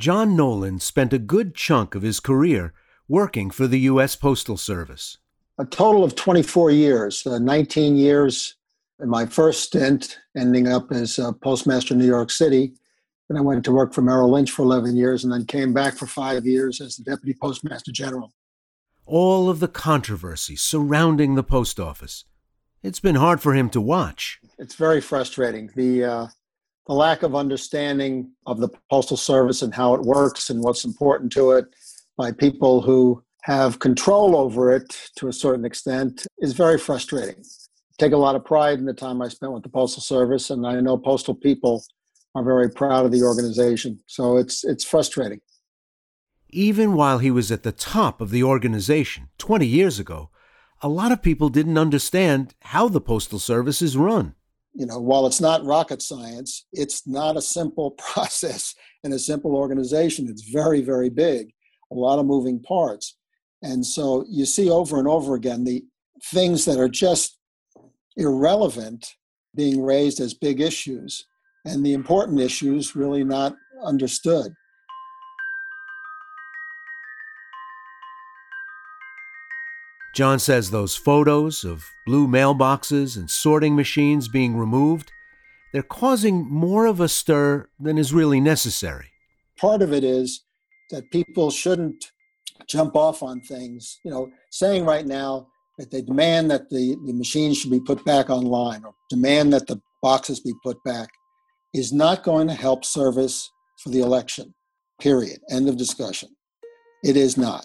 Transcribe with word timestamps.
John 0.00 0.34
Nolan 0.34 0.80
spent 0.80 1.12
a 1.12 1.18
good 1.18 1.54
chunk 1.54 1.94
of 1.94 2.00
his 2.00 2.20
career 2.20 2.72
working 3.06 3.50
for 3.50 3.66
the 3.66 3.80
U.S. 3.80 4.16
Postal 4.16 4.56
Service. 4.56 5.18
A 5.58 5.66
total 5.66 6.02
of 6.02 6.16
24 6.16 6.70
years, 6.70 7.26
uh, 7.26 7.38
19 7.38 7.98
years 7.98 8.54
in 8.98 9.10
my 9.10 9.26
first 9.26 9.62
stint, 9.62 10.18
ending 10.34 10.68
up 10.68 10.90
as 10.90 11.18
uh, 11.18 11.32
postmaster 11.42 11.92
in 11.92 12.00
New 12.00 12.06
York 12.06 12.30
City. 12.30 12.72
Then 13.28 13.36
I 13.36 13.42
went 13.42 13.62
to 13.66 13.72
work 13.72 13.92
for 13.92 14.00
Merrill 14.00 14.30
Lynch 14.30 14.50
for 14.50 14.62
11 14.62 14.96
years 14.96 15.22
and 15.22 15.30
then 15.30 15.44
came 15.44 15.74
back 15.74 15.98
for 15.98 16.06
five 16.06 16.46
years 16.46 16.80
as 16.80 16.96
the 16.96 17.04
deputy 17.04 17.36
postmaster 17.38 17.92
general. 17.92 18.32
All 19.04 19.50
of 19.50 19.60
the 19.60 19.68
controversy 19.68 20.56
surrounding 20.56 21.34
the 21.34 21.42
post 21.42 21.78
office. 21.78 22.24
It's 22.82 23.00
been 23.00 23.16
hard 23.16 23.42
for 23.42 23.52
him 23.52 23.68
to 23.68 23.82
watch. 23.82 24.40
It's 24.58 24.76
very 24.76 25.02
frustrating. 25.02 25.70
The, 25.76 26.04
uh, 26.04 26.26
the 26.86 26.94
lack 26.94 27.22
of 27.22 27.34
understanding 27.34 28.30
of 28.46 28.58
the 28.58 28.68
Postal 28.90 29.16
Service 29.16 29.62
and 29.62 29.74
how 29.74 29.94
it 29.94 30.02
works 30.02 30.50
and 30.50 30.62
what's 30.62 30.84
important 30.84 31.32
to 31.32 31.52
it 31.52 31.66
by 32.16 32.32
people 32.32 32.80
who 32.80 33.22
have 33.42 33.78
control 33.78 34.36
over 34.36 34.70
it 34.70 35.10
to 35.16 35.28
a 35.28 35.32
certain 35.32 35.64
extent 35.64 36.26
is 36.40 36.52
very 36.52 36.78
frustrating 36.78 37.42
take 38.00 38.12
a 38.12 38.16
lot 38.16 38.34
of 38.34 38.44
pride 38.44 38.78
in 38.78 38.86
the 38.86 38.94
time 38.94 39.20
I 39.20 39.28
spent 39.28 39.52
with 39.52 39.62
the 39.62 39.68
Postal 39.68 40.02
Service, 40.02 40.50
and 40.50 40.66
I 40.66 40.80
know 40.80 40.96
postal 40.96 41.34
people 41.34 41.84
are 42.34 42.42
very 42.42 42.70
proud 42.70 43.04
of 43.04 43.12
the 43.12 43.22
organization. 43.22 44.00
So 44.06 44.38
it's 44.38 44.64
it's 44.64 44.84
frustrating. 44.84 45.40
Even 46.48 46.94
while 46.94 47.18
he 47.18 47.30
was 47.30 47.52
at 47.52 47.62
the 47.62 47.72
top 47.72 48.20
of 48.20 48.30
the 48.30 48.42
organization 48.42 49.28
20 49.38 49.66
years 49.66 50.00
ago, 50.00 50.30
a 50.82 50.88
lot 50.88 51.12
of 51.12 51.22
people 51.22 51.48
didn't 51.48 51.78
understand 51.78 52.54
how 52.62 52.88
the 52.88 53.00
Postal 53.00 53.38
Service 53.38 53.82
is 53.82 53.96
run. 53.96 54.34
You 54.74 54.86
know, 54.86 55.00
while 55.00 55.26
it's 55.26 55.40
not 55.40 55.64
rocket 55.64 56.00
science, 56.00 56.66
it's 56.72 57.06
not 57.06 57.36
a 57.36 57.42
simple 57.42 57.90
process 57.98 58.74
and 59.04 59.12
a 59.12 59.18
simple 59.18 59.54
organization. 59.56 60.28
It's 60.28 60.50
very, 60.50 60.80
very 60.80 61.10
big, 61.10 61.52
a 61.90 61.94
lot 61.94 62.18
of 62.18 62.26
moving 62.26 62.60
parts. 62.60 63.16
And 63.62 63.84
so 63.84 64.24
you 64.28 64.46
see 64.46 64.70
over 64.70 64.98
and 64.98 65.08
over 65.08 65.34
again 65.34 65.64
the 65.64 65.84
things 66.24 66.64
that 66.64 66.78
are 66.78 66.88
just 66.88 67.38
irrelevant 68.16 69.14
being 69.54 69.82
raised 69.82 70.20
as 70.20 70.34
big 70.34 70.60
issues, 70.60 71.26
and 71.64 71.84
the 71.84 71.92
important 71.92 72.40
issues 72.40 72.94
really 72.94 73.24
not 73.24 73.54
understood. 73.84 74.54
John 80.20 80.38
says 80.38 80.70
those 80.70 80.96
photos 80.96 81.64
of 81.64 81.82
blue 82.04 82.28
mailboxes 82.28 83.16
and 83.16 83.30
sorting 83.30 83.74
machines 83.74 84.28
being 84.28 84.54
removed, 84.54 85.10
they're 85.72 85.82
causing 85.82 86.46
more 86.46 86.84
of 86.84 87.00
a 87.00 87.08
stir 87.08 87.70
than 87.80 87.96
is 87.96 88.12
really 88.12 88.38
necessary. 88.38 89.12
Part 89.58 89.80
of 89.80 89.94
it 89.94 90.04
is 90.04 90.44
that 90.90 91.10
people 91.10 91.50
shouldn't 91.50 92.12
jump 92.68 92.96
off 92.96 93.22
on 93.22 93.40
things. 93.40 93.98
You 94.04 94.10
know, 94.10 94.30
saying 94.50 94.84
right 94.84 95.06
now, 95.06 95.46
that 95.78 95.90
they 95.90 96.02
demand 96.02 96.50
that 96.50 96.68
the, 96.68 96.98
the 97.06 97.14
machines 97.14 97.56
should 97.56 97.70
be 97.70 97.80
put 97.80 98.04
back 98.04 98.28
online 98.28 98.84
or 98.84 98.92
demand 99.08 99.54
that 99.54 99.68
the 99.68 99.80
boxes 100.02 100.38
be 100.38 100.52
put 100.62 100.76
back 100.84 101.08
is 101.72 101.94
not 101.94 102.24
going 102.24 102.46
to 102.46 102.52
help 102.52 102.84
service 102.84 103.50
for 103.82 103.88
the 103.88 104.00
election. 104.00 104.52
Period. 105.00 105.38
End 105.50 105.66
of 105.66 105.78
discussion. 105.78 106.28
It 107.02 107.16
is 107.16 107.38
not. 107.38 107.64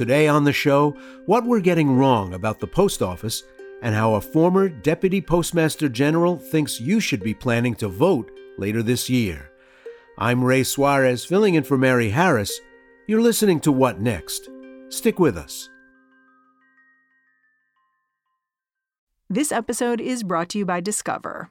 Today 0.00 0.28
on 0.28 0.44
the 0.44 0.52
show, 0.54 0.92
what 1.26 1.44
we're 1.44 1.60
getting 1.60 1.94
wrong 1.94 2.32
about 2.32 2.58
the 2.58 2.66
post 2.66 3.02
office 3.02 3.42
and 3.82 3.94
how 3.94 4.14
a 4.14 4.20
former 4.22 4.66
deputy 4.66 5.20
postmaster 5.20 5.90
general 5.90 6.38
thinks 6.38 6.80
you 6.80 7.00
should 7.00 7.22
be 7.22 7.34
planning 7.34 7.74
to 7.74 7.88
vote 7.88 8.30
later 8.56 8.82
this 8.82 9.10
year. 9.10 9.50
I'm 10.16 10.42
Ray 10.42 10.62
Suarez, 10.62 11.26
filling 11.26 11.52
in 11.52 11.64
for 11.64 11.76
Mary 11.76 12.08
Harris. 12.08 12.60
You're 13.08 13.20
listening 13.20 13.60
to 13.60 13.72
What 13.72 14.00
Next? 14.00 14.48
Stick 14.88 15.18
with 15.18 15.36
us. 15.36 15.68
This 19.28 19.52
episode 19.52 20.00
is 20.00 20.22
brought 20.22 20.48
to 20.48 20.58
you 20.60 20.64
by 20.64 20.80
Discover. 20.80 21.50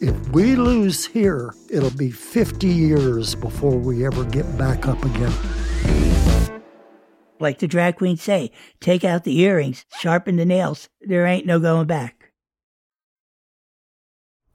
If 0.00 0.30
we 0.30 0.56
lose 0.56 1.04
here, 1.04 1.52
it'll 1.68 1.90
be 1.90 2.10
50 2.10 2.66
years 2.66 3.34
before 3.34 3.76
we 3.76 4.06
ever 4.06 4.24
get 4.24 4.56
back 4.56 4.88
up 4.88 5.04
again. 5.04 6.62
Like 7.38 7.58
the 7.58 7.68
drag 7.68 7.96
queens 7.96 8.22
say, 8.22 8.50
take 8.80 9.04
out 9.04 9.24
the 9.24 9.38
earrings, 9.40 9.84
sharpen 9.98 10.36
the 10.36 10.46
nails. 10.46 10.88
There 11.02 11.26
ain't 11.26 11.44
no 11.44 11.60
going 11.60 11.86
back. 11.86 12.32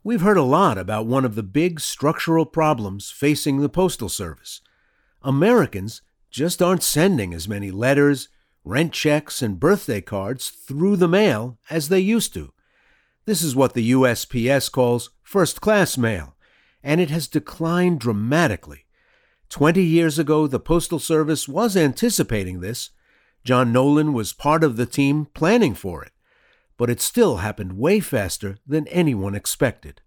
We've 0.04 0.22
heard 0.22 0.38
a 0.38 0.42
lot 0.42 0.80
about 0.80 1.06
one 1.06 1.26
of 1.26 1.36
the 1.36 1.44
big 1.44 1.80
structural 1.80 2.48
problems 2.48 3.12
facing 3.12 3.62
the 3.62 3.70
Postal 3.70 4.10
Service. 4.10 4.62
Americans 5.22 6.02
just 6.32 6.60
aren't 6.60 6.82
sending 6.82 7.36
as 7.36 7.48
many 7.48 7.70
letters, 7.70 8.30
rent 8.64 8.94
checks, 8.94 9.44
and 9.44 9.60
birthday 9.60 10.02
cards 10.02 10.50
through 10.50 10.96
the 10.96 11.08
mail 11.08 11.60
as 11.70 11.90
they 11.90 12.00
used 12.00 12.34
to. 12.34 12.52
This 13.26 13.44
is 13.44 13.56
what 13.56 13.74
the 13.74 13.92
USPS 13.92 14.72
calls 14.72 15.12
first 15.26 15.60
class 15.60 15.98
mail, 15.98 16.36
and 16.84 17.02
it 17.02 17.10
has 17.10 17.28
declined 17.28 18.00
dramatically. 18.00 18.86
Twenty 19.50 19.84
years 19.84 20.18
ago, 20.18 20.48
the 20.48 20.60
Postal 20.60 21.00
Service 21.00 21.48
was 21.48 21.76
anticipating 21.76 22.62
this. 22.62 22.92
John 23.44 23.74
Nolan 23.74 24.14
was 24.14 24.32
part 24.32 24.64
of 24.64 24.78
the 24.78 24.86
team 24.86 25.28
planning 25.34 25.74
for 25.74 26.04
it, 26.04 26.12
but 26.78 26.90
it 26.90 27.02
still 27.02 27.38
happened 27.38 27.78
way 27.78 28.00
faster 28.00 28.58
than 28.66 28.88
anyone 28.88 29.36
expected. 29.36 30.02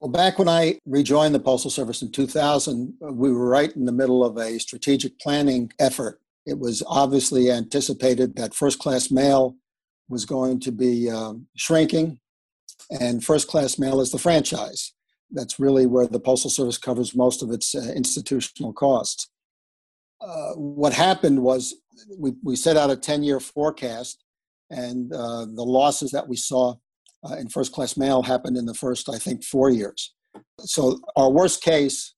Well, 0.00 0.10
back 0.10 0.38
when 0.38 0.48
I 0.48 0.80
rejoined 0.84 1.34
the 1.34 1.40
Postal 1.40 1.70
Service 1.70 2.02
in 2.02 2.10
2000, 2.10 2.94
we 3.00 3.32
were 3.32 3.48
right 3.48 3.74
in 3.74 3.84
the 3.84 3.92
middle 3.92 4.24
of 4.24 4.36
a 4.36 4.58
strategic 4.58 5.18
planning 5.18 5.72
effort. 5.78 6.20
It 6.46 6.58
was 6.58 6.82
obviously 6.86 7.50
anticipated 7.50 8.36
that 8.36 8.54
first 8.54 8.78
class 8.78 9.10
mail 9.10 9.56
was 10.08 10.26
going 10.26 10.60
to 10.60 10.72
be 10.72 11.10
um, 11.10 11.46
shrinking, 11.56 12.18
and 12.90 13.24
first 13.24 13.48
class 13.48 13.78
mail 13.78 14.00
is 14.00 14.10
the 14.10 14.18
franchise. 14.18 14.92
That's 15.30 15.58
really 15.58 15.86
where 15.86 16.06
the 16.06 16.20
Postal 16.20 16.50
Service 16.50 16.78
covers 16.78 17.14
most 17.14 17.42
of 17.42 17.50
its 17.50 17.74
uh, 17.74 17.92
institutional 17.96 18.72
costs. 18.72 19.28
Uh, 20.20 20.52
what 20.52 20.92
happened 20.92 21.42
was 21.42 21.74
we, 22.18 22.32
we 22.42 22.56
set 22.56 22.76
out 22.76 22.90
a 22.90 22.96
10 22.96 23.22
year 23.22 23.40
forecast, 23.40 24.22
and 24.70 25.12
uh, 25.12 25.46
the 25.46 25.64
losses 25.64 26.10
that 26.12 26.28
we 26.28 26.36
saw 26.36 26.74
uh, 27.28 27.34
in 27.36 27.48
first 27.48 27.72
class 27.72 27.96
mail 27.96 28.22
happened 28.22 28.56
in 28.56 28.66
the 28.66 28.74
first, 28.74 29.08
I 29.08 29.18
think, 29.18 29.44
four 29.44 29.70
years. 29.70 30.14
So 30.60 31.00
our 31.16 31.30
worst 31.30 31.62
case 31.62 32.14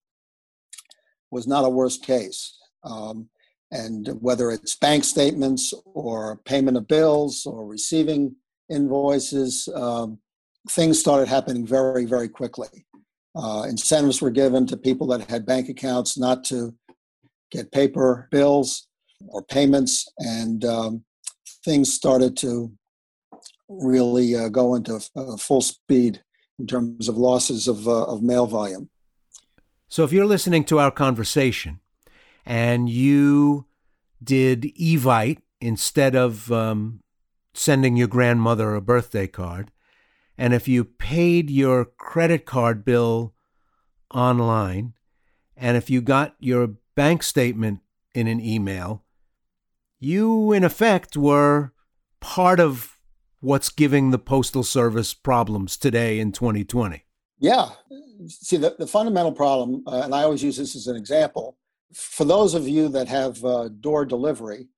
was 1.30 1.46
not 1.46 1.64
a 1.64 1.70
worst 1.70 2.04
case. 2.04 2.56
Um, 2.84 3.28
and 3.70 4.08
whether 4.20 4.50
it's 4.50 4.76
bank 4.76 5.04
statements 5.04 5.74
or 5.84 6.40
payment 6.44 6.76
of 6.76 6.86
bills 6.86 7.46
or 7.46 7.66
receiving 7.66 8.36
invoices, 8.70 9.68
um, 9.74 10.18
things 10.70 10.98
started 10.98 11.28
happening 11.28 11.66
very, 11.66 12.04
very 12.04 12.28
quickly. 12.28 12.86
Uh, 13.34 13.64
incentives 13.68 14.22
were 14.22 14.30
given 14.30 14.66
to 14.66 14.76
people 14.76 15.06
that 15.08 15.28
had 15.28 15.44
bank 15.44 15.68
accounts 15.68 16.18
not 16.18 16.42
to 16.44 16.74
get 17.50 17.70
paper 17.70 18.28
bills 18.30 18.88
or 19.28 19.42
payments, 19.42 20.08
and 20.18 20.64
um, 20.64 21.04
things 21.64 21.92
started 21.92 22.36
to 22.38 22.72
really 23.68 24.34
uh, 24.34 24.48
go 24.48 24.74
into 24.74 25.00
uh, 25.16 25.36
full 25.36 25.60
speed 25.60 26.22
in 26.58 26.66
terms 26.66 27.08
of 27.08 27.16
losses 27.16 27.68
of, 27.68 27.86
uh, 27.86 28.04
of 28.04 28.22
mail 28.22 28.46
volume. 28.46 28.88
So, 29.88 30.04
if 30.04 30.12
you're 30.12 30.26
listening 30.26 30.64
to 30.64 30.78
our 30.78 30.90
conversation 30.90 31.80
and 32.44 32.88
you 32.88 33.66
did 34.22 34.62
Evite 34.80 35.38
instead 35.60 36.14
of 36.14 36.50
um, 36.50 37.00
sending 37.54 37.96
your 37.96 38.08
grandmother 38.08 38.74
a 38.74 38.80
birthday 38.80 39.26
card, 39.26 39.70
and 40.38 40.54
if 40.54 40.68
you 40.68 40.84
paid 40.84 41.50
your 41.50 41.84
credit 41.84 42.44
card 42.44 42.84
bill 42.84 43.34
online, 44.14 44.94
and 45.56 45.76
if 45.76 45.88
you 45.88 46.00
got 46.00 46.36
your 46.38 46.74
bank 46.94 47.22
statement 47.22 47.80
in 48.14 48.26
an 48.26 48.40
email, 48.40 49.04
you 49.98 50.52
in 50.52 50.64
effect 50.64 51.16
were 51.16 51.72
part 52.20 52.60
of 52.60 52.98
what's 53.40 53.70
giving 53.70 54.10
the 54.10 54.18
Postal 54.18 54.62
Service 54.62 55.14
problems 55.14 55.76
today 55.76 56.18
in 56.18 56.32
2020? 56.32 57.04
Yeah. 57.38 57.70
See, 58.28 58.56
the, 58.56 58.74
the 58.78 58.86
fundamental 58.86 59.32
problem, 59.32 59.82
uh, 59.86 60.02
and 60.04 60.14
I 60.14 60.22
always 60.22 60.42
use 60.42 60.56
this 60.56 60.74
as 60.74 60.86
an 60.86 60.96
example, 60.96 61.58
for 61.94 62.24
those 62.24 62.54
of 62.54 62.66
you 62.66 62.88
that 62.88 63.08
have 63.08 63.44
uh, 63.44 63.68
door 63.68 64.04
delivery, 64.04 64.68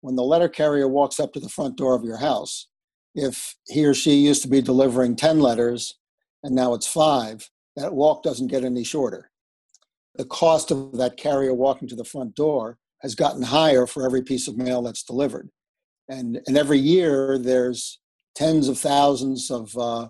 when 0.00 0.16
the 0.16 0.22
letter 0.22 0.48
carrier 0.48 0.88
walks 0.88 1.20
up 1.20 1.32
to 1.32 1.40
the 1.40 1.48
front 1.48 1.76
door 1.76 1.94
of 1.94 2.04
your 2.04 2.16
house, 2.16 2.66
if 3.14 3.56
he 3.66 3.84
or 3.84 3.94
she 3.94 4.14
used 4.14 4.42
to 4.42 4.48
be 4.48 4.62
delivering 4.62 5.16
10 5.16 5.40
letters 5.40 5.98
and 6.42 6.54
now 6.54 6.74
it's 6.74 6.86
five, 6.86 7.50
that 7.76 7.92
walk 7.92 8.22
doesn't 8.22 8.48
get 8.48 8.64
any 8.64 8.84
shorter. 8.84 9.30
The 10.16 10.24
cost 10.24 10.70
of 10.70 10.96
that 10.98 11.16
carrier 11.16 11.54
walking 11.54 11.88
to 11.88 11.96
the 11.96 12.04
front 12.04 12.34
door 12.34 12.78
has 13.00 13.14
gotten 13.14 13.42
higher 13.42 13.86
for 13.86 14.04
every 14.04 14.22
piece 14.22 14.48
of 14.48 14.56
mail 14.56 14.82
that's 14.82 15.02
delivered. 15.02 15.48
And, 16.08 16.40
and 16.46 16.56
every 16.56 16.78
year 16.78 17.38
there's 17.38 18.00
tens 18.34 18.68
of 18.68 18.78
thousands 18.78 19.50
of, 19.50 19.76
uh, 19.76 20.08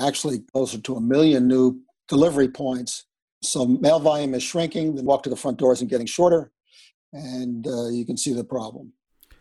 actually 0.00 0.40
closer 0.52 0.78
to 0.78 0.96
a 0.96 1.00
million 1.00 1.46
new 1.46 1.80
delivery 2.08 2.48
points. 2.48 3.04
So 3.42 3.66
mail 3.66 4.00
volume 4.00 4.34
is 4.34 4.42
shrinking. 4.42 4.94
The 4.94 5.02
walk 5.02 5.22
to 5.24 5.30
the 5.30 5.36
front 5.36 5.58
door 5.58 5.72
isn't 5.72 5.88
getting 5.88 6.06
shorter, 6.06 6.50
and 7.12 7.66
uh, 7.66 7.88
you 7.88 8.04
can 8.04 8.16
see 8.16 8.32
the 8.32 8.44
problem. 8.44 8.92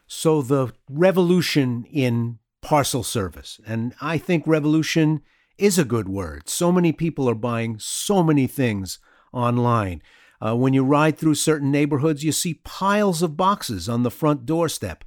So 0.07 0.41
the 0.41 0.73
revolution 0.89 1.85
in 1.91 2.39
parcel 2.65 3.03
service, 3.03 3.59
and 3.63 3.94
I 4.01 4.17
think 4.17 4.47
revolution 4.47 5.21
is 5.56 5.77
a 5.77 5.85
good 5.85 6.09
word. 6.09 6.50
So 6.50 6.71
many 6.71 6.91
people 6.91 7.29
are 7.29 7.35
buying 7.35 7.77
so 7.77 8.23
many 8.23 8.47
things 8.47 8.97
online. 9.31 10.01
Uh, 10.41 10.56
when 10.56 10.73
you 10.73 10.83
ride 10.83 11.15
through 11.19 11.35
certain 11.35 11.69
neighborhoods, 11.69 12.23
you 12.23 12.31
see 12.31 12.56
piles 12.63 13.21
of 13.21 13.38
boxes 13.38 13.88
on 13.88 14.01
the 14.01 14.09
front 14.09 14.47
doorstep 14.47 15.03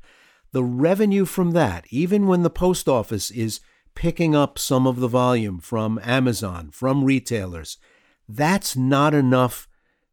the 0.53 0.63
revenue 0.63 1.25
from 1.25 1.51
that, 1.51 1.85
even 1.91 2.29
when 2.29 2.43
the 2.43 2.49
post 2.49 2.89
office 2.89 3.31
is 3.33 3.61
picking 3.97 4.37
up 4.37 4.57
some 4.57 4.87
of 4.87 5.01
the 5.01 5.09
volume 5.09 5.59
from 5.59 6.01
Amazon, 6.05 6.71
from 6.71 7.05
retailers, 7.05 7.77
that's 8.29 8.77
not 8.77 9.15
enough 9.15 9.69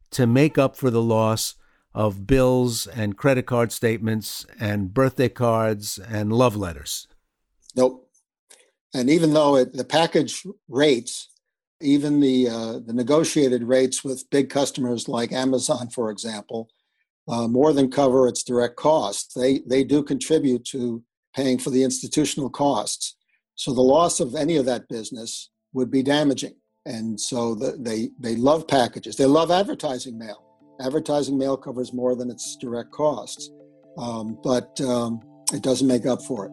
to 0.09 0.25
make 0.25 0.57
up 0.57 0.75
for 0.75 0.89
the 0.89 1.01
loss 1.01 1.55
of 1.93 2.25
bills 2.27 2.87
and 2.87 3.17
credit 3.17 3.45
card 3.45 3.71
statements 3.71 4.47
and 4.59 4.93
birthday 4.95 5.29
cards 5.29 5.99
and 5.99 6.33
love 6.33 6.55
letters. 6.55 7.07
Nope. 7.75 8.09
And 8.93 9.09
even 9.09 9.33
though 9.33 9.57
it, 9.57 9.73
the 9.73 9.83
package 9.83 10.43
rates, 10.69 11.29
even 11.81 12.19
the 12.21 12.49
uh, 12.49 12.79
the 12.79 12.93
negotiated 12.93 13.63
rates 13.63 14.03
with 14.03 14.29
big 14.29 14.49
customers 14.49 15.09
like 15.09 15.33
Amazon, 15.33 15.89
for 15.89 16.09
example, 16.09 16.69
uh, 17.27 17.47
more 17.47 17.73
than 17.73 17.91
cover 17.91 18.27
its 18.27 18.43
direct 18.43 18.75
costs. 18.75 19.33
They, 19.33 19.59
they 19.65 19.83
do 19.83 20.03
contribute 20.03 20.63
to 20.65 21.03
paying 21.35 21.57
for 21.57 21.69
the 21.69 21.83
institutional 21.83 22.49
costs. 22.49 23.15
So 23.55 23.73
the 23.73 23.81
loss 23.81 24.19
of 24.19 24.35
any 24.35 24.57
of 24.57 24.65
that 24.65 24.87
business 24.87 25.49
would 25.73 25.91
be 25.91 26.03
damaging. 26.03 26.55
And 26.85 27.19
so 27.19 27.55
the, 27.55 27.77
they, 27.79 28.11
they 28.19 28.35
love 28.35 28.67
packages. 28.67 29.15
They 29.15 29.25
love 29.25 29.49
advertising 29.49 30.17
mail. 30.17 30.43
Advertising 30.79 31.37
mail 31.37 31.57
covers 31.57 31.93
more 31.93 32.15
than 32.15 32.29
its 32.29 32.57
direct 32.57 32.91
costs, 32.91 33.49
um, 33.97 34.37
but 34.43 34.79
um, 34.81 35.21
it 35.53 35.63
doesn't 35.63 35.87
make 35.87 36.05
up 36.05 36.21
for 36.21 36.45
it. 36.45 36.51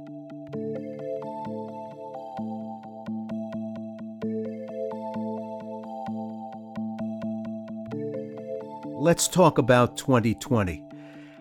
Let's 9.03 9.27
talk 9.27 9.59
about 9.59 9.97
2020. 9.97 10.81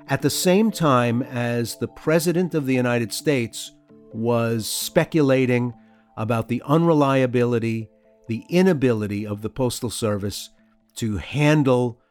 At 0.07 0.23
the 0.23 0.31
same 0.31 0.71
time 0.71 1.21
as 1.21 1.77
the 1.77 1.87
President 1.87 2.55
of 2.55 2.65
the 2.65 2.73
United 2.73 3.13
States 3.13 3.71
was 4.11 4.67
speculating 4.67 5.71
about 6.17 6.47
the 6.47 6.63
unreliability, 6.65 7.87
the 8.27 8.43
inability 8.49 9.27
of 9.27 9.43
the 9.43 9.49
Postal 9.51 9.91
Service 9.91 10.49
to 10.95 11.17
handle, 11.17 12.01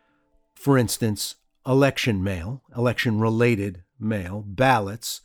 for 0.55 0.79
instance, 0.79 1.35
election 1.67 2.23
mail, 2.23 2.63
election 2.77 3.19
related 3.19 3.83
mail, 3.99 4.45
ballots, 4.47 5.21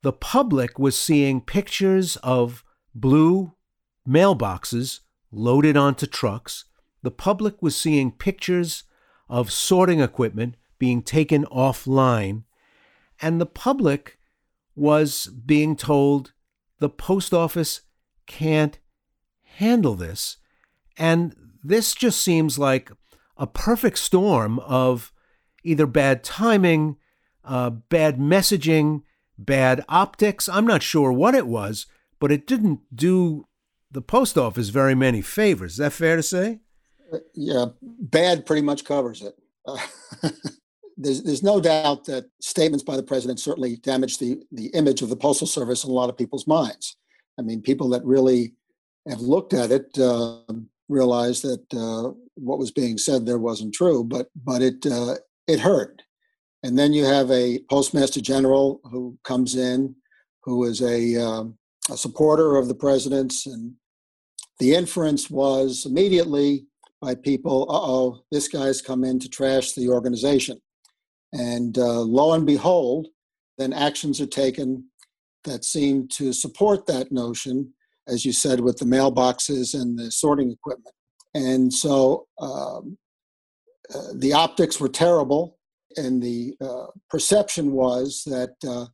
the 0.00 0.14
public 0.14 0.78
was 0.78 0.96
seeing 0.96 1.42
pictures 1.42 2.16
of 2.22 2.64
blue 2.94 3.52
mailboxes 4.08 5.00
loaded 5.30 5.76
onto 5.76 6.06
trucks. 6.06 6.64
The 7.02 7.10
public 7.10 7.60
was 7.60 7.76
seeing 7.76 8.10
pictures 8.10 8.84
of 9.32 9.50
sorting 9.50 9.98
equipment 9.98 10.56
being 10.78 11.00
taken 11.00 11.46
offline, 11.46 12.42
and 13.22 13.40
the 13.40 13.46
public 13.46 14.18
was 14.76 15.28
being 15.28 15.74
told 15.74 16.34
the 16.80 16.90
post 16.90 17.32
office 17.32 17.80
can't 18.26 18.78
handle 19.56 19.94
this. 19.94 20.36
And 20.98 21.34
this 21.64 21.94
just 21.94 22.20
seems 22.20 22.58
like 22.58 22.92
a 23.38 23.46
perfect 23.46 23.98
storm 23.98 24.58
of 24.58 25.14
either 25.64 25.86
bad 25.86 26.22
timing, 26.22 26.98
uh, 27.42 27.70
bad 27.70 28.18
messaging, 28.18 29.00
bad 29.38 29.82
optics. 29.88 30.46
I'm 30.46 30.66
not 30.66 30.82
sure 30.82 31.10
what 31.10 31.34
it 31.34 31.46
was, 31.46 31.86
but 32.20 32.30
it 32.30 32.46
didn't 32.46 32.80
do 32.94 33.46
the 33.90 34.02
post 34.02 34.36
office 34.36 34.68
very 34.68 34.94
many 34.94 35.22
favors. 35.22 35.72
Is 35.72 35.78
that 35.78 35.94
fair 35.94 36.16
to 36.16 36.22
say? 36.22 36.60
Yeah, 37.34 37.66
bad 37.80 38.46
pretty 38.46 38.62
much 38.62 38.84
covers 38.84 39.22
it. 39.22 39.34
Uh, 39.66 39.78
there's, 40.96 41.22
there's 41.22 41.42
no 41.42 41.60
doubt 41.60 42.04
that 42.06 42.26
statements 42.40 42.84
by 42.84 42.96
the 42.96 43.02
president 43.02 43.40
certainly 43.40 43.76
damaged 43.76 44.20
the, 44.20 44.42
the 44.52 44.66
image 44.68 45.02
of 45.02 45.08
the 45.08 45.16
Postal 45.16 45.46
Service 45.46 45.84
in 45.84 45.90
a 45.90 45.94
lot 45.94 46.08
of 46.08 46.16
people's 46.16 46.46
minds. 46.46 46.96
I 47.38 47.42
mean, 47.42 47.62
people 47.62 47.88
that 47.90 48.04
really 48.04 48.54
have 49.08 49.20
looked 49.20 49.52
at 49.52 49.70
it 49.70 49.98
uh, 49.98 50.40
realize 50.88 51.42
that 51.42 51.64
uh, 51.74 52.12
what 52.34 52.58
was 52.58 52.70
being 52.70 52.98
said 52.98 53.24
there 53.24 53.38
wasn't 53.38 53.74
true, 53.74 54.04
but 54.04 54.28
but 54.44 54.62
it 54.62 54.84
uh, 54.86 55.16
it 55.46 55.60
hurt. 55.60 56.02
And 56.62 56.78
then 56.78 56.92
you 56.92 57.04
have 57.04 57.30
a 57.30 57.58
postmaster 57.70 58.20
general 58.20 58.80
who 58.84 59.18
comes 59.24 59.56
in, 59.56 59.96
who 60.44 60.64
is 60.64 60.80
a, 60.80 61.16
um, 61.16 61.58
a 61.90 61.96
supporter 61.96 62.56
of 62.56 62.68
the 62.68 62.74
president's, 62.74 63.46
and 63.46 63.74
the 64.60 64.74
inference 64.74 65.28
was 65.28 65.84
immediately 65.86 66.66
by 67.02 67.14
people, 67.16 67.66
uh 67.68 67.80
oh, 67.82 68.22
this 68.30 68.48
guy's 68.48 68.80
come 68.80 69.02
in 69.04 69.18
to 69.18 69.28
trash 69.28 69.72
the 69.72 69.88
organization. 69.88 70.58
And 71.32 71.76
uh, 71.76 72.00
lo 72.00 72.32
and 72.32 72.46
behold, 72.46 73.08
then 73.58 73.72
actions 73.72 74.20
are 74.20 74.26
taken 74.26 74.84
that 75.44 75.64
seem 75.64 76.06
to 76.08 76.32
support 76.32 76.86
that 76.86 77.10
notion, 77.10 77.74
as 78.06 78.24
you 78.24 78.32
said, 78.32 78.60
with 78.60 78.78
the 78.78 78.84
mailboxes 78.84 79.74
and 79.74 79.98
the 79.98 80.10
sorting 80.10 80.50
equipment. 80.52 80.94
And 81.34 81.72
so 81.72 82.26
um, 82.40 82.96
uh, 83.92 84.12
the 84.14 84.32
optics 84.32 84.78
were 84.78 84.88
terrible, 84.88 85.58
and 85.96 86.22
the 86.22 86.54
uh, 86.60 86.86
perception 87.10 87.72
was 87.72 88.22
that 88.26 88.54
uh, 88.66 88.86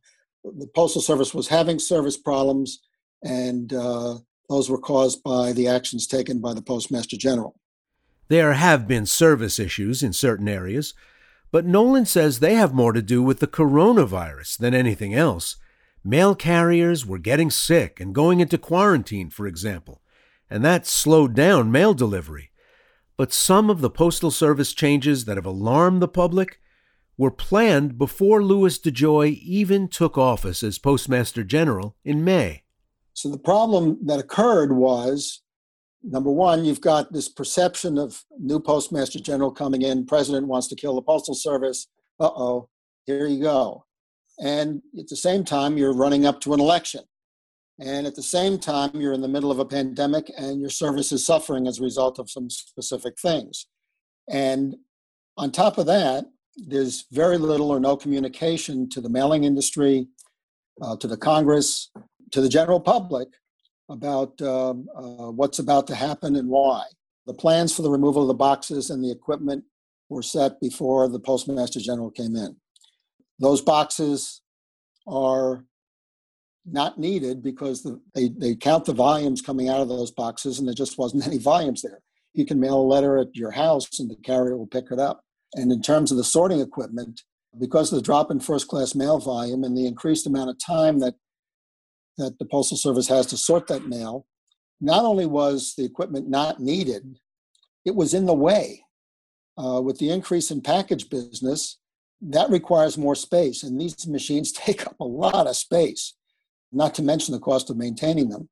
the 0.43 0.67
Postal 0.75 1.01
Service 1.01 1.33
was 1.33 1.47
having 1.47 1.77
service 1.77 2.17
problems, 2.17 2.79
and 3.23 3.71
uh, 3.73 4.15
those 4.49 4.69
were 4.69 4.79
caused 4.79 5.21
by 5.23 5.53
the 5.53 5.67
actions 5.67 6.07
taken 6.07 6.39
by 6.39 6.53
the 6.53 6.61
Postmaster 6.61 7.17
General. 7.17 7.55
There 8.29 8.53
have 8.53 8.87
been 8.87 9.07
service 9.07 9.57
issues 9.57 10.03
in 10.03 10.13
certain 10.13 10.47
areas, 10.47 10.93
but 11.51 11.65
Nolan 11.65 12.05
says 12.05 12.39
they 12.39 12.53
have 12.53 12.73
more 12.75 12.93
to 12.93 13.01
do 13.01 13.23
with 13.23 13.39
the 13.39 13.47
coronavirus 13.47 14.59
than 14.59 14.75
anything 14.75 15.15
else. 15.15 15.55
Mail 16.03 16.35
carriers 16.35 17.07
were 17.07 17.17
getting 17.17 17.49
sick 17.49 17.99
and 17.99 18.13
going 18.13 18.39
into 18.39 18.59
quarantine, 18.59 19.31
for 19.31 19.47
example, 19.47 20.03
and 20.47 20.63
that 20.63 20.85
slowed 20.85 21.33
down 21.33 21.71
mail 21.71 21.95
delivery. 21.95 22.51
But 23.17 23.33
some 23.33 23.69
of 23.69 23.81
the 23.81 23.89
Postal 23.89 24.31
Service 24.31 24.73
changes 24.73 25.25
that 25.25 25.35
have 25.35 25.45
alarmed 25.45 25.99
the 25.99 26.07
public 26.07 26.59
were 27.17 27.31
planned 27.31 27.97
before 27.97 28.43
Louis 28.43 28.77
DeJoy 28.79 29.39
even 29.41 29.87
took 29.87 30.17
office 30.17 30.63
as 30.63 30.77
Postmaster 30.77 31.43
General 31.43 31.95
in 32.05 32.23
May. 32.23 32.63
So 33.13 33.29
the 33.29 33.39
problem 33.39 33.97
that 34.05 34.19
occurred 34.19 34.71
was 34.71 35.41
number 36.03 36.31
one, 36.31 36.65
you've 36.65 36.81
got 36.81 37.11
this 37.11 37.29
perception 37.29 37.97
of 37.97 38.23
new 38.37 38.59
postmaster 38.59 39.19
general 39.19 39.51
coming 39.51 39.81
in, 39.81 40.05
president 40.05 40.47
wants 40.47 40.67
to 40.67 40.75
kill 40.75 40.95
the 40.95 41.01
postal 41.01 41.35
service. 41.35 41.87
Uh 42.19 42.29
oh, 42.35 42.69
here 43.05 43.27
you 43.27 43.41
go. 43.41 43.85
And 44.39 44.81
at 44.97 45.07
the 45.07 45.15
same 45.15 45.43
time, 45.43 45.77
you're 45.77 45.93
running 45.93 46.25
up 46.25 46.39
to 46.41 46.53
an 46.53 46.59
election. 46.59 47.01
And 47.79 48.05
at 48.05 48.15
the 48.15 48.23
same 48.23 48.57
time, 48.57 48.91
you're 48.93 49.13
in 49.13 49.21
the 49.21 49.27
middle 49.27 49.51
of 49.51 49.59
a 49.59 49.65
pandemic 49.65 50.31
and 50.37 50.59
your 50.59 50.69
service 50.69 51.11
is 51.11 51.25
suffering 51.25 51.67
as 51.67 51.79
a 51.79 51.83
result 51.83 52.19
of 52.19 52.29
some 52.29 52.49
specific 52.49 53.15
things. 53.21 53.67
And 54.29 54.75
on 55.37 55.51
top 55.51 55.77
of 55.77 55.85
that, 55.85 56.25
there's 56.57 57.05
very 57.11 57.37
little 57.37 57.71
or 57.71 57.79
no 57.79 57.95
communication 57.95 58.89
to 58.89 58.99
the 58.99 59.09
mailing 59.09 59.45
industry, 59.45 60.07
uh, 60.81 60.97
to 60.97 61.07
the 61.07 61.15
Congress, 61.15 61.89
to 62.31 62.41
the 62.41 62.49
general 62.49 62.81
public 62.81 63.29
about 63.89 64.41
um, 64.41 64.87
uh, 64.95 65.31
what's 65.31 65.59
about 65.59 65.87
to 65.87 65.95
happen 65.95 66.35
and 66.35 66.47
why. 66.47 66.83
The 67.25 67.33
plans 67.33 67.75
for 67.75 67.81
the 67.81 67.91
removal 67.91 68.21
of 68.21 68.27
the 68.27 68.33
boxes 68.33 68.89
and 68.89 69.03
the 69.03 69.11
equipment 69.11 69.63
were 70.09 70.23
set 70.23 70.59
before 70.59 71.07
the 71.07 71.19
Postmaster 71.19 71.79
General 71.79 72.11
came 72.11 72.35
in. 72.35 72.55
Those 73.39 73.61
boxes 73.61 74.41
are 75.07 75.65
not 76.65 76.99
needed 76.99 77.41
because 77.41 77.83
the, 77.83 77.99
they, 78.13 78.29
they 78.29 78.55
count 78.55 78.85
the 78.85 78.93
volumes 78.93 79.41
coming 79.41 79.69
out 79.69 79.81
of 79.81 79.89
those 79.89 80.11
boxes 80.11 80.59
and 80.59 80.67
there 80.67 80.75
just 80.75 80.97
wasn't 80.97 81.25
any 81.27 81.37
volumes 81.37 81.81
there. 81.81 81.99
You 82.33 82.45
can 82.45 82.59
mail 82.59 82.79
a 82.79 82.81
letter 82.81 83.17
at 83.17 83.35
your 83.35 83.51
house 83.51 83.99
and 83.99 84.09
the 84.09 84.15
carrier 84.15 84.55
will 84.57 84.67
pick 84.67 84.91
it 84.91 84.99
up. 84.99 85.23
And 85.55 85.71
in 85.71 85.81
terms 85.81 86.11
of 86.11 86.17
the 86.17 86.23
sorting 86.23 86.59
equipment, 86.59 87.21
because 87.59 87.91
of 87.91 87.97
the 87.97 88.03
drop 88.03 88.29
in 88.29 88.39
first 88.39 88.67
class 88.67 88.93
mail 88.93 89.19
volume 89.19 89.63
and 89.63 89.75
the 89.75 89.87
increased 89.87 90.27
amount 90.27 90.51
of 90.51 90.57
time 90.63 90.99
that 90.99 91.15
that 92.19 92.37
the 92.37 92.45
Postal 92.45 92.77
Service 92.77 93.07
has 93.07 93.25
to 93.27 93.37
sort 93.37 93.67
that 93.67 93.87
mail, 93.87 94.27
not 94.79 95.03
only 95.03 95.25
was 95.25 95.73
the 95.75 95.83
equipment 95.83 96.29
not 96.29 96.59
needed, 96.59 97.17
it 97.85 97.95
was 97.95 98.13
in 98.13 98.25
the 98.25 98.33
way. 98.33 98.83
Uh, 99.57 99.81
with 99.81 99.97
the 99.97 100.09
increase 100.09 100.51
in 100.51 100.61
package 100.61 101.09
business, 101.09 101.79
that 102.21 102.49
requires 102.49 102.97
more 102.97 103.15
space, 103.15 103.63
and 103.63 103.79
these 103.79 104.07
machines 104.07 104.51
take 104.53 104.85
up 104.85 104.97
a 104.99 105.05
lot 105.05 105.47
of 105.47 105.55
space, 105.55 106.15
not 106.71 106.93
to 106.95 107.01
mention 107.01 107.33
the 107.33 107.39
cost 107.39 107.69
of 107.69 107.77
maintaining 107.77 108.29
them. 108.29 108.47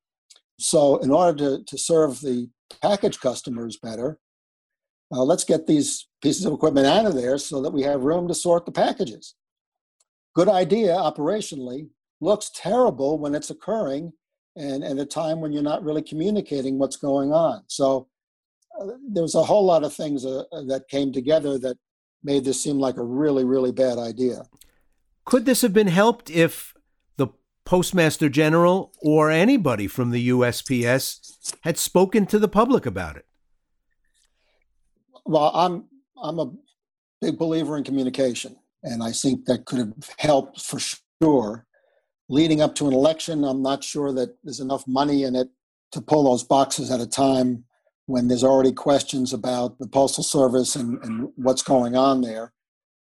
So, 0.58 0.96
in 0.98 1.10
order 1.10 1.38
to, 1.38 1.64
to 1.64 1.78
serve 1.78 2.20
the 2.20 2.50
package 2.82 3.20
customers 3.20 3.78
better, 3.78 4.18
uh, 5.10 5.22
let's 5.22 5.44
get 5.44 5.66
these 5.66 6.08
pieces 6.20 6.44
of 6.44 6.52
equipment 6.52 6.86
out 6.86 7.06
of 7.06 7.14
there 7.14 7.38
so 7.38 7.62
that 7.62 7.72
we 7.72 7.82
have 7.82 8.02
room 8.02 8.28
to 8.28 8.34
sort 8.34 8.66
the 8.66 8.72
packages. 8.72 9.34
Good 10.34 10.48
idea 10.48 10.94
operationally, 10.94 11.88
looks 12.20 12.50
terrible 12.54 13.18
when 13.18 13.34
it's 13.34 13.50
occurring 13.50 14.12
and 14.56 14.82
at 14.82 14.98
a 14.98 15.06
time 15.06 15.40
when 15.40 15.52
you're 15.52 15.62
not 15.62 15.84
really 15.84 16.02
communicating 16.02 16.78
what's 16.78 16.96
going 16.96 17.32
on. 17.32 17.62
So 17.68 18.08
uh, 18.80 18.86
was 19.14 19.34
a 19.34 19.44
whole 19.44 19.64
lot 19.64 19.84
of 19.84 19.94
things 19.94 20.26
uh, 20.26 20.44
that 20.66 20.88
came 20.90 21.12
together 21.12 21.58
that 21.58 21.76
made 22.24 22.44
this 22.44 22.62
seem 22.62 22.78
like 22.78 22.96
a 22.96 23.04
really, 23.04 23.44
really 23.44 23.72
bad 23.72 23.98
idea. 23.98 24.46
Could 25.24 25.44
this 25.44 25.62
have 25.62 25.72
been 25.72 25.88
helped 25.88 26.30
if 26.30 26.74
the 27.16 27.28
Postmaster 27.64 28.28
General 28.28 28.92
or 29.00 29.30
anybody 29.30 29.86
from 29.86 30.10
the 30.10 30.28
USPS 30.30 31.54
had 31.62 31.78
spoken 31.78 32.26
to 32.26 32.38
the 32.38 32.48
public 32.48 32.84
about 32.84 33.16
it? 33.16 33.26
Well, 35.24 35.52
I'm 35.54 35.84
I'm 36.20 36.38
a 36.38 36.50
big 37.20 37.38
believer 37.38 37.76
in 37.76 37.84
communication, 37.84 38.56
and 38.82 39.02
I 39.02 39.12
think 39.12 39.44
that 39.44 39.66
could 39.66 39.78
have 39.78 39.92
helped 40.18 40.62
for 40.62 40.80
sure 41.22 41.67
leading 42.28 42.60
up 42.60 42.74
to 42.76 42.86
an 42.86 42.94
election, 42.94 43.44
I'm 43.44 43.62
not 43.62 43.82
sure 43.82 44.12
that 44.12 44.36
there's 44.44 44.60
enough 44.60 44.86
money 44.86 45.22
in 45.22 45.34
it 45.34 45.48
to 45.92 46.00
pull 46.00 46.24
those 46.24 46.44
boxes 46.44 46.90
at 46.90 47.00
a 47.00 47.06
time 47.06 47.64
when 48.06 48.28
there's 48.28 48.44
already 48.44 48.72
questions 48.72 49.32
about 49.32 49.78
the 49.78 49.86
Postal 49.86 50.24
Service 50.24 50.76
and, 50.76 51.02
and 51.02 51.28
what's 51.36 51.62
going 51.62 51.96
on 51.96 52.22
there. 52.22 52.52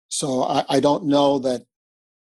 So 0.09 0.43
I, 0.43 0.63
I, 0.69 0.79
don't 0.79 1.05
know 1.05 1.39
that 1.39 1.65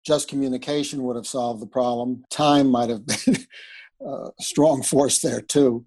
just 0.05 0.27
communication 0.27 1.03
would 1.03 1.15
have 1.15 1.27
solved 1.27 1.61
the 1.61 1.67
problem. 1.67 2.23
Time 2.29 2.69
might 2.69 2.89
have 2.89 3.05
been 3.05 3.37
a 4.01 4.29
strong 4.39 4.81
force 4.81 5.19
there 5.19 5.41
too. 5.41 5.85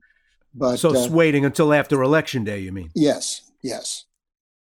But 0.54 0.78
so 0.78 0.94
uh, 0.96 1.08
waiting 1.08 1.44
until 1.44 1.72
after 1.72 2.02
election 2.02 2.44
day, 2.44 2.58
you 2.60 2.72
mean? 2.72 2.90
Yes, 2.94 3.50
yes. 3.62 4.06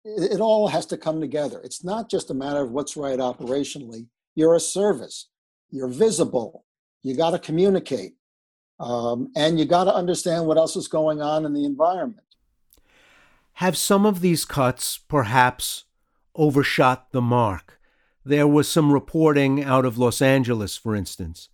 It, 0.04 0.32
it 0.32 0.40
all 0.40 0.68
has 0.68 0.86
to 0.86 0.96
come 0.98 1.20
together. 1.20 1.60
It's 1.64 1.84
not 1.84 2.10
just 2.10 2.30
a 2.30 2.34
matter 2.34 2.60
of 2.60 2.70
what's 2.70 2.96
right 2.96 3.18
operationally. 3.18 4.06
You're 4.34 4.54
a 4.54 4.60
service 4.60 5.28
you're 5.70 5.88
visible, 5.88 6.64
you 7.02 7.16
got 7.16 7.30
to 7.30 7.38
communicate, 7.38 8.16
um, 8.78 9.30
and 9.36 9.58
you 9.58 9.64
got 9.64 9.84
to 9.84 9.94
understand 9.94 10.46
what 10.46 10.56
else 10.56 10.76
is 10.76 10.88
going 10.88 11.20
on 11.20 11.44
in 11.44 11.52
the 11.52 11.64
environment. 11.64 12.26
Have 13.54 13.76
some 13.76 14.04
of 14.04 14.20
these 14.20 14.44
cuts 14.44 14.98
perhaps 14.98 15.84
overshot 16.34 17.12
the 17.12 17.22
mark? 17.22 17.80
There 18.24 18.46
was 18.46 18.68
some 18.68 18.92
reporting 18.92 19.62
out 19.62 19.84
of 19.84 19.98
Los 19.98 20.20
Angeles, 20.20 20.76
for 20.76 20.94
instance, 20.94 21.48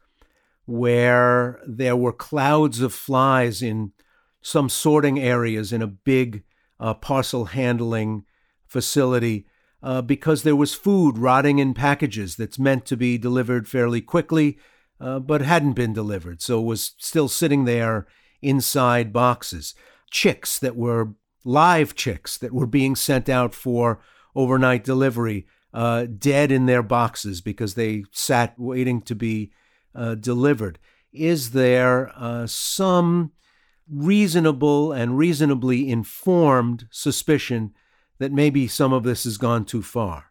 where 0.64 1.61
there 1.66 1.97
were 1.97 2.12
clouds 2.12 2.81
of 2.81 2.92
flies 2.95 3.62
in 3.62 3.92
some 4.40 4.69
sorting 4.69 5.21
areas 5.21 5.73
in 5.73 5.83
a 5.83 5.87
big 5.87 6.42
uh, 6.81 6.95
parcel 6.95 7.47
handling 7.47 8.25
facility 8.66 9.47
uh, 9.82 10.02
because 10.02 10.42
there 10.42 10.56
was 10.56 10.74
food 10.74 11.18
rotting 11.18 11.58
in 11.58 11.74
packages 11.74 12.36
that's 12.36 12.58
meant 12.58 12.86
to 12.86 12.96
be 12.96 13.18
delivered 13.18 13.68
fairly 13.68 14.00
quickly, 14.00 14.58
uh, 15.00 15.18
but 15.18 15.42
hadn't 15.42 15.72
been 15.72 15.92
delivered, 15.92 16.40
so 16.40 16.60
was 16.60 16.94
still 16.98 17.28
sitting 17.28 17.64
there 17.64 18.06
inside 18.40 19.12
boxes. 19.12 19.74
Chicks 20.10 20.58
that 20.58 20.76
were 20.76 21.14
live 21.44 21.94
chicks 21.94 22.38
that 22.38 22.52
were 22.52 22.66
being 22.66 22.94
sent 22.94 23.28
out 23.28 23.54
for 23.54 24.00
overnight 24.34 24.84
delivery, 24.84 25.46
uh, 25.74 26.06
dead 26.06 26.52
in 26.52 26.66
their 26.66 26.82
boxes 26.82 27.40
because 27.40 27.74
they 27.74 28.04
sat 28.12 28.58
waiting 28.58 29.00
to 29.02 29.14
be 29.14 29.50
uh, 29.94 30.14
delivered. 30.14 30.78
Is 31.12 31.50
there 31.50 32.12
uh, 32.16 32.46
some 32.46 33.32
reasonable 33.90 34.92
and 34.92 35.18
reasonably 35.18 35.90
informed 35.90 36.86
suspicion 36.90 37.74
that 38.22 38.32
maybe 38.32 38.68
some 38.68 38.92
of 38.92 39.02
this 39.02 39.24
has 39.24 39.36
gone 39.36 39.64
too 39.64 39.82
far? 39.82 40.26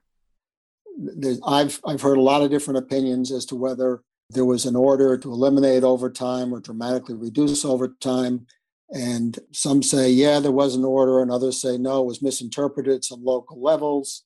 I've 1.46 1.80
I've 1.86 2.02
heard 2.02 2.18
a 2.18 2.22
lot 2.22 2.42
of 2.42 2.50
different 2.50 2.78
opinions 2.78 3.32
as 3.32 3.46
to 3.48 3.56
whether 3.56 4.02
there 4.30 4.46
was 4.46 4.66
an 4.66 4.76
order 4.76 5.18
to 5.18 5.32
eliminate 5.32 5.84
overtime 5.84 6.54
or 6.54 6.60
dramatically 6.60 7.16
reduce 7.16 7.66
overtime. 7.66 8.48
And 8.94 9.40
some 9.52 9.84
say, 9.84 10.10
yeah, 10.10 10.40
there 10.40 10.52
was 10.52 10.76
an 10.76 10.84
order, 10.84 11.22
and 11.22 11.32
others 11.32 11.62
say, 11.62 11.78
no, 11.78 12.02
it 12.02 12.06
was 12.06 12.22
misinterpreted 12.22 12.94
at 12.94 13.06
some 13.06 13.24
local 13.24 13.62
levels. 13.62 14.24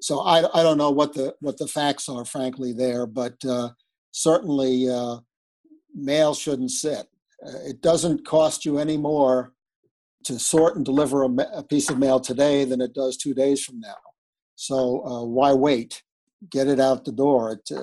So 0.00 0.20
I, 0.20 0.38
I 0.58 0.62
don't 0.62 0.78
know 0.78 0.90
what 0.90 1.14
the 1.14 1.34
what 1.40 1.58
the 1.58 1.68
facts 1.68 2.08
are, 2.08 2.24
frankly, 2.24 2.72
there, 2.72 3.06
but 3.06 3.34
uh, 3.44 3.70
certainly 4.12 4.88
uh, 4.88 5.18
mail 5.94 6.34
shouldn't 6.34 6.70
sit. 6.70 7.06
Uh, 7.44 7.58
it 7.64 7.80
doesn't 7.80 8.26
cost 8.26 8.64
you 8.64 8.78
any 8.78 8.96
more 8.96 9.54
to 10.24 10.38
sort 10.38 10.76
and 10.76 10.84
deliver 10.84 11.22
a, 11.22 11.28
a, 11.54 11.62
piece 11.62 11.88
of 11.88 11.98
mail 11.98 12.20
today 12.20 12.64
than 12.64 12.80
it 12.80 12.92
does 12.92 13.16
two 13.16 13.34
days 13.34 13.64
from 13.64 13.80
now. 13.80 13.96
So 14.56 15.04
uh, 15.04 15.24
why 15.24 15.52
wait? 15.52 16.02
Get 16.50 16.66
it 16.68 16.80
out 16.80 17.04
the 17.04 17.12
door. 17.12 17.60
Uh, 17.70 17.82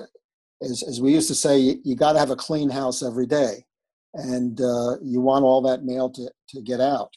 as, 0.62 0.82
as 0.82 1.00
we 1.00 1.12
used 1.12 1.28
to 1.28 1.34
say, 1.34 1.58
you, 1.58 1.80
you 1.84 1.96
got 1.96 2.12
to 2.12 2.18
have 2.18 2.30
a 2.30 2.36
clean 2.36 2.70
house 2.70 3.02
every 3.02 3.26
day, 3.26 3.64
and 4.14 4.60
uh, 4.60 4.96
you 5.02 5.20
want 5.20 5.44
all 5.44 5.60
that 5.62 5.84
mail 5.84 6.10
to, 6.10 6.30
to 6.50 6.62
get 6.62 6.80
out. 6.80 7.14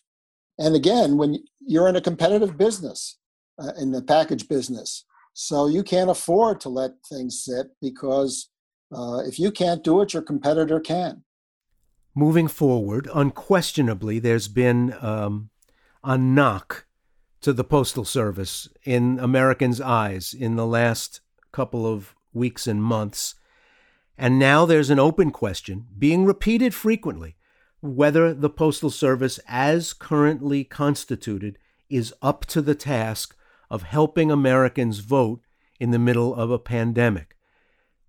And 0.58 0.76
again, 0.76 1.18
when 1.18 1.44
you're 1.66 1.88
in 1.88 1.96
a 1.96 2.02
competitive 2.02 2.58
business, 2.58 3.18
uh, 3.62 3.72
in 3.80 3.92
the 3.92 4.02
package 4.02 4.48
business, 4.48 5.06
so 5.34 5.68
you 5.68 5.84
can't 5.84 6.10
afford 6.10 6.60
to 6.62 6.70
let 6.70 6.92
things 7.08 7.44
sit 7.44 7.68
because 7.82 8.50
uh, 8.94 9.20
if 9.20 9.40
you 9.40 9.52
can't 9.52 9.84
do 9.84 10.02
it, 10.02 10.14
your 10.14 10.22
competitor 10.22 10.80
can. 10.80 11.24
Moving 12.16 12.48
forward, 12.48 13.08
unquestionably, 13.14 14.20
there's 14.20 14.48
been 14.48 14.96
um, 15.00 15.50
a 16.04 16.18
knock 16.18 16.86
to 17.42 17.54
the 17.54 17.64
Postal 17.64 18.04
Service 18.04 18.68
in 18.84 19.20
Americans' 19.20 19.80
eyes 19.80 20.34
in 20.34 20.56
the 20.56 20.66
last 20.66 21.22
couple 21.52 21.86
of 21.86 22.16
weeks 22.34 22.68
and 22.68 22.84
months. 22.84 23.36
And 24.18 24.38
now 24.38 24.66
there's 24.66 24.90
an 24.90 25.00
open 25.00 25.32
question 25.32 25.88
being 25.98 26.26
repeated 26.26 26.74
frequently 26.74 27.36
whether 27.82 28.34
the 28.34 28.50
Postal 28.50 28.90
Service, 28.90 29.40
as 29.48 29.94
currently 29.94 30.64
constituted, 30.64 31.58
is 31.90 32.14
up 32.22 32.46
to 32.48 32.62
the 32.62 32.76
task 32.76 33.36
of 33.70 33.84
helping 33.84 34.32
Americans 34.32 35.00
vote 35.00 35.42
in 35.80 35.92
the 35.92 36.00
middle 36.00 36.36
of 36.36 36.52
a 36.52 36.60
pandemic. 36.60 37.38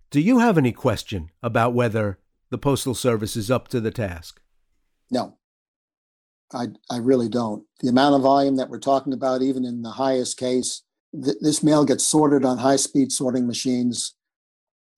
Do 0.09 0.19
you 0.19 0.39
have 0.39 0.57
any 0.57 0.73
question 0.73 1.31
about 1.41 1.73
whether 1.73 2.19
the 2.51 2.57
Postal 2.57 2.93
Service 2.93 3.35
is 3.35 3.49
up 3.49 3.69
to 3.69 3.79
the 3.79 3.91
task? 3.91 4.41
No. 5.09 5.37
I, 6.53 6.67
I 6.89 6.97
really 6.97 7.29
don't. 7.29 7.63
The 7.79 7.87
amount 7.87 8.15
of 8.15 8.21
volume 8.21 8.57
that 8.57 8.69
we're 8.69 8.79
talking 8.79 9.13
about, 9.13 9.41
even 9.41 9.63
in 9.63 9.81
the 9.81 9.91
highest 9.91 10.37
case, 10.37 10.83
th- 11.13 11.37
this 11.39 11.63
mail 11.63 11.85
gets 11.85 12.05
sorted 12.05 12.43
on 12.43 12.57
high 12.57 12.75
speed 12.75 13.13
sorting 13.13 13.47
machines, 13.47 14.15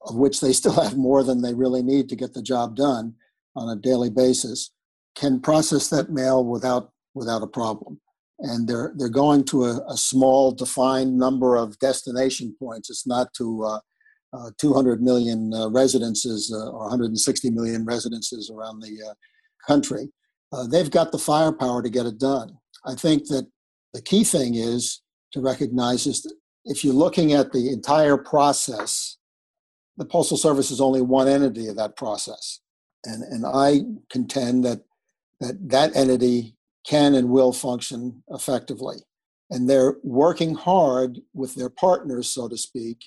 of 0.02 0.16
which 0.16 0.42
they 0.42 0.52
still 0.54 0.82
have 0.82 0.98
more 0.98 1.24
than 1.24 1.42
they 1.42 1.54
really 1.54 1.84
need 1.84 2.10
to 2.10 2.16
get 2.16 2.34
the 2.34 2.42
job 2.42 2.76
done 2.76 3.14
on 3.56 3.70
a 3.70 3.80
daily 3.80 4.10
basis, 4.10 4.72
can 5.16 5.40
process 5.40 5.90
that 5.90 6.10
mail 6.10 6.44
without 6.44 6.92
without 7.14 7.44
a 7.44 7.48
problem. 7.48 8.02
And 8.40 8.68
they're 8.68 8.92
they're 8.98 9.10
going 9.10 9.44
to 9.46 9.66
a, 9.66 9.86
a 9.88 9.96
small 9.96 10.52
defined 10.52 11.20
number 11.20 11.56
of 11.56 11.78
destination 11.78 12.56
points. 12.58 12.90
It's 12.90 13.06
not 13.06 13.32
to 13.36 13.64
uh, 13.64 13.80
uh, 14.34 14.50
200 14.58 15.02
million 15.02 15.54
uh, 15.54 15.70
residences 15.70 16.52
uh, 16.54 16.72
or 16.72 16.82
160 16.82 17.50
million 17.52 17.86
residences 17.86 18.50
around 18.50 18.80
the 18.80 19.00
uh, 19.10 19.14
country 19.68 20.10
they've 20.70 20.92
got 20.92 21.12
the 21.12 21.18
firepower 21.18 21.82
to 21.82 21.90
get 21.90 22.06
it 22.06 22.20
done. 22.20 22.58
I 22.86 22.96
think 22.96 23.28
that 23.28 23.48
the 23.94 24.02
key 24.02 24.24
thing 24.24 24.56
is 24.56 25.02
to 25.32 25.42
recognize 25.42 26.06
is 26.06 26.22
that 26.24 26.34
if 26.66 26.84
you're 26.84 26.94
looking 26.94 27.34
at 27.34 27.52
the 27.52 27.70
entire 27.70 28.18
process, 28.18 29.18
the 29.98 30.06
Postal 30.06 30.38
Service 30.38 30.72
is 30.72 30.82
only 30.82 31.02
one 31.02 31.28
entity 31.28 31.68
of 31.68 31.76
that 31.78 31.98
process. 31.98 32.60
And, 33.06 33.24
and 33.24 33.46
I 33.46 33.82
contend 34.10 34.64
that, 34.64 34.82
that 35.40 35.70
that 35.70 35.96
entity 35.96 36.56
can 36.86 37.16
and 37.16 37.30
will 37.30 37.52
function 37.52 38.24
effectively. 38.30 38.98
And 39.50 39.70
they're 39.70 39.98
working 40.04 40.56
hard 40.56 41.20
with 41.34 41.56
their 41.56 41.70
partners, 41.70 42.30
so 42.30 42.48
to 42.48 42.58
speak, 42.58 43.00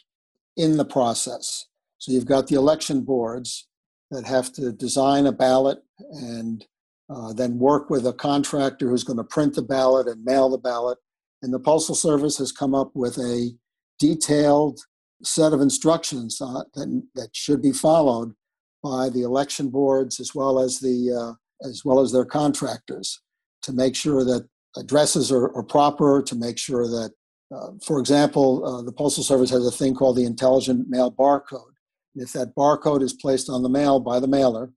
in 0.56 0.76
the 0.76 0.84
process. 0.84 1.66
So 1.98 2.12
you've 2.12 2.26
got 2.26 2.46
the 2.46 2.56
election 2.56 3.02
boards 3.02 3.68
that 4.10 4.26
have 4.26 4.52
to 4.52 4.72
design 4.72 5.26
a 5.26 5.32
ballot 5.32 5.78
and 6.10 6.64
uh, 7.08 7.32
then 7.32 7.58
work 7.58 7.90
with 7.90 8.06
a 8.06 8.12
contractor 8.12 8.88
who's 8.88 9.04
going 9.04 9.16
to 9.16 9.24
print 9.24 9.54
the 9.54 9.62
ballot 9.62 10.06
and 10.06 10.24
mail 10.24 10.48
the 10.48 10.58
ballot. 10.58 10.98
And 11.42 11.52
the 11.52 11.60
Postal 11.60 11.94
Service 11.94 12.38
has 12.38 12.52
come 12.52 12.74
up 12.74 12.90
with 12.94 13.18
a 13.18 13.52
detailed 13.98 14.80
set 15.22 15.52
of 15.52 15.60
instructions 15.60 16.40
uh, 16.40 16.64
that, 16.74 17.02
that 17.14 17.34
should 17.34 17.62
be 17.62 17.72
followed 17.72 18.34
by 18.82 19.08
the 19.08 19.22
election 19.22 19.68
boards 19.68 20.20
as 20.20 20.34
well 20.34 20.58
as 20.58 20.80
the 20.80 21.12
uh, 21.12 21.66
as 21.66 21.84
well 21.84 22.00
as 22.00 22.12
their 22.12 22.24
contractors 22.24 23.22
to 23.62 23.72
make 23.72 23.96
sure 23.96 24.24
that 24.24 24.46
addresses 24.76 25.32
are, 25.32 25.54
are 25.56 25.62
proper 25.62 26.22
to 26.22 26.36
make 26.36 26.58
sure 26.58 26.86
that 26.86 27.12
uh, 27.54 27.70
for 27.84 27.98
example 27.98 28.64
uh, 28.66 28.82
the 28.82 28.92
postal 28.92 29.24
service 29.24 29.50
has 29.50 29.66
a 29.66 29.70
thing 29.70 29.94
called 29.94 30.16
the 30.16 30.24
intelligent 30.24 30.88
mail 30.88 31.10
barcode 31.10 31.76
if 32.16 32.32
that 32.32 32.54
barcode 32.54 33.02
is 33.02 33.12
placed 33.12 33.50
on 33.50 33.62
the 33.62 33.68
mail 33.68 34.00
by 34.00 34.18
the 34.18 34.26
mailer 34.26 34.72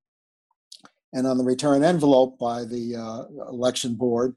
and 1.13 1.25
on 1.25 1.37
the 1.37 1.43
return 1.43 1.83
envelope 1.83 2.37
by 2.37 2.65
the 2.65 2.95
uh, 2.95 3.49
election 3.49 3.95
board, 3.95 4.35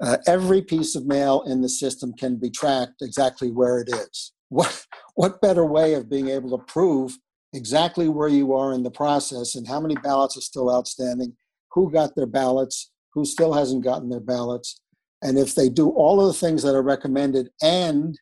uh, 0.00 0.18
every 0.26 0.60
piece 0.60 0.94
of 0.94 1.06
mail 1.06 1.42
in 1.46 1.60
the 1.60 1.68
system 1.68 2.12
can 2.12 2.36
be 2.36 2.50
tracked 2.50 3.02
exactly 3.02 3.50
where 3.50 3.80
it 3.80 3.88
is. 3.88 4.32
What, 4.50 4.86
what 5.14 5.40
better 5.40 5.64
way 5.64 5.94
of 5.94 6.10
being 6.10 6.28
able 6.28 6.56
to 6.56 6.64
prove 6.66 7.16
exactly 7.52 8.08
where 8.08 8.28
you 8.28 8.52
are 8.52 8.72
in 8.72 8.82
the 8.82 8.90
process 8.90 9.54
and 9.54 9.66
how 9.66 9.80
many 9.80 9.94
ballots 9.96 10.36
are 10.36 10.42
still 10.42 10.72
outstanding, 10.72 11.34
who 11.72 11.90
got 11.90 12.14
their 12.14 12.26
ballots, 12.26 12.92
who 13.14 13.24
still 13.24 13.52
hasn't 13.52 13.84
gotten 13.84 14.08
their 14.08 14.20
ballots, 14.20 14.80
and 15.24 15.38
if 15.38 15.56
they 15.56 15.68
do 15.68 15.88
all 15.90 16.20
of 16.20 16.28
the 16.28 16.38
things 16.38 16.62
that 16.62 16.76
are 16.76 16.82
recommended 16.82 17.48
and 17.60 18.16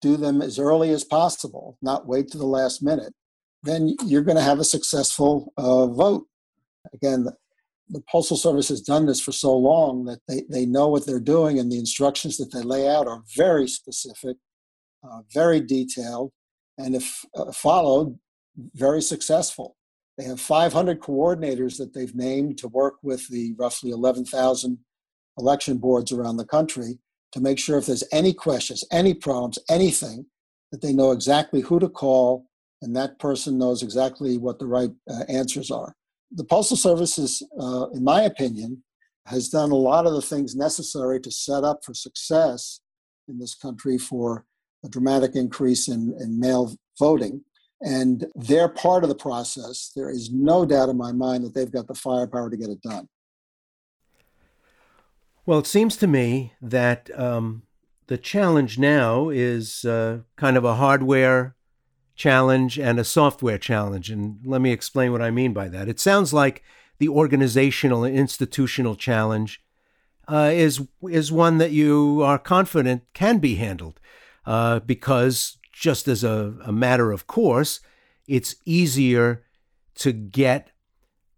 do 0.00 0.16
them 0.16 0.42
as 0.42 0.58
early 0.58 0.90
as 0.90 1.04
possible, 1.04 1.78
not 1.80 2.08
wait 2.08 2.28
to 2.28 2.38
the 2.38 2.46
last 2.46 2.82
minute, 2.82 3.12
then 3.62 3.94
you're 4.04 4.22
going 4.22 4.36
to 4.36 4.42
have 4.42 4.58
a 4.58 4.64
successful 4.64 5.52
uh, 5.56 5.86
vote 5.86 6.26
again, 6.92 7.24
the, 7.24 7.34
the 7.88 8.02
Postal 8.10 8.36
Service 8.36 8.68
has 8.68 8.80
done 8.80 9.06
this 9.06 9.20
for 9.20 9.32
so 9.32 9.56
long 9.56 10.04
that 10.06 10.20
they, 10.28 10.42
they 10.48 10.66
know 10.66 10.88
what 10.88 11.06
they're 11.06 11.20
doing, 11.20 11.58
and 11.58 11.70
the 11.70 11.78
instructions 11.78 12.36
that 12.38 12.52
they 12.52 12.62
lay 12.62 12.88
out 12.88 13.06
are 13.06 13.22
very 13.36 13.68
specific, 13.68 14.36
uh, 15.04 15.20
very 15.32 15.60
detailed, 15.60 16.32
and 16.78 16.94
if 16.94 17.24
uh, 17.36 17.52
followed, 17.52 18.18
very 18.74 19.02
successful. 19.02 19.76
They 20.18 20.24
have 20.24 20.40
500 20.40 21.00
coordinators 21.00 21.78
that 21.78 21.94
they've 21.94 22.14
named 22.14 22.58
to 22.58 22.68
work 22.68 22.96
with 23.02 23.26
the 23.28 23.54
roughly 23.58 23.90
11,000 23.90 24.78
election 25.38 25.78
boards 25.78 26.12
around 26.12 26.36
the 26.36 26.44
country 26.44 26.98
to 27.32 27.40
make 27.40 27.58
sure 27.58 27.78
if 27.78 27.86
there's 27.86 28.04
any 28.12 28.34
questions, 28.34 28.84
any 28.92 29.14
problems, 29.14 29.58
anything, 29.68 30.26
that 30.70 30.82
they 30.82 30.92
know 30.92 31.12
exactly 31.12 31.60
who 31.60 31.78
to 31.78 31.88
call, 31.88 32.46
and 32.80 32.96
that 32.96 33.18
person 33.18 33.58
knows 33.58 33.82
exactly 33.82 34.38
what 34.38 34.58
the 34.58 34.66
right 34.66 34.90
uh, 35.10 35.24
answers 35.28 35.70
are 35.70 35.94
the 36.34 36.44
Postal 36.44 36.76
Service 36.76 37.18
is, 37.18 37.42
uh, 37.60 37.86
in 37.90 38.02
my 38.02 38.22
opinion, 38.22 38.82
has 39.26 39.48
done 39.48 39.70
a 39.70 39.76
lot 39.76 40.06
of 40.06 40.14
the 40.14 40.22
things 40.22 40.56
necessary 40.56 41.20
to 41.20 41.30
set 41.30 41.62
up 41.62 41.80
for 41.84 41.94
success 41.94 42.80
in 43.28 43.38
this 43.38 43.54
country 43.54 43.98
for 43.98 44.44
a 44.84 44.88
dramatic 44.88 45.36
increase 45.36 45.88
in, 45.88 46.14
in 46.18 46.40
mail 46.40 46.74
voting. 46.98 47.44
And 47.82 48.26
they're 48.34 48.68
part 48.68 49.04
of 49.04 49.08
the 49.08 49.14
process. 49.14 49.92
There 49.94 50.10
is 50.10 50.32
no 50.32 50.64
doubt 50.64 50.88
in 50.88 50.96
my 50.96 51.12
mind 51.12 51.44
that 51.44 51.54
they've 51.54 51.70
got 51.70 51.86
the 51.86 51.94
firepower 51.94 52.50
to 52.50 52.56
get 52.56 52.70
it 52.70 52.82
done. 52.82 53.08
Well, 55.44 55.58
it 55.58 55.66
seems 55.66 55.96
to 55.96 56.06
me 56.06 56.52
that 56.62 57.10
um, 57.18 57.64
the 58.06 58.16
challenge 58.16 58.78
now 58.78 59.28
is 59.28 59.84
uh, 59.84 60.20
kind 60.36 60.56
of 60.56 60.64
a 60.64 60.76
hardware 60.76 61.56
challenge 62.14 62.78
and 62.78 63.00
a 63.00 63.04
software 63.04 63.58
challenge. 63.58 64.08
And 64.10 64.38
let 64.44 64.60
me 64.60 64.70
explain 64.70 65.10
what 65.10 65.22
I 65.22 65.30
mean 65.30 65.52
by 65.52 65.68
that. 65.68 65.88
It 65.88 65.98
sounds 65.98 66.32
like 66.32 66.62
the 66.98 67.08
organizational 67.08 68.04
and 68.04 68.16
institutional 68.16 68.94
challenge 68.94 69.60
uh, 70.28 70.50
is 70.52 70.86
is 71.10 71.32
one 71.32 71.58
that 71.58 71.72
you 71.72 72.22
are 72.22 72.38
confident 72.38 73.02
can 73.12 73.38
be 73.38 73.56
handled 73.56 73.98
uh, 74.46 74.78
because 74.78 75.58
just 75.72 76.06
as 76.06 76.22
a, 76.22 76.54
a 76.64 76.70
matter 76.70 77.10
of 77.10 77.26
course, 77.26 77.80
it's 78.28 78.54
easier 78.64 79.42
to 79.96 80.12
get 80.12 80.70